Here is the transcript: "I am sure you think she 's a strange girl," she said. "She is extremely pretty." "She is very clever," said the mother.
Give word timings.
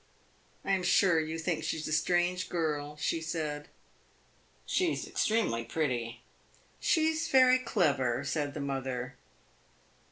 "I 0.65 0.71
am 0.71 0.81
sure 0.81 1.19
you 1.19 1.37
think 1.37 1.63
she 1.63 1.77
's 1.77 1.87
a 1.87 1.93
strange 1.93 2.49
girl," 2.49 2.97
she 2.97 3.21
said. 3.21 3.67
"She 4.65 4.91
is 4.93 5.07
extremely 5.07 5.63
pretty." 5.63 6.23
"She 6.79 7.09
is 7.09 7.27
very 7.27 7.59
clever," 7.59 8.23
said 8.23 8.55
the 8.55 8.61
mother. 8.61 9.19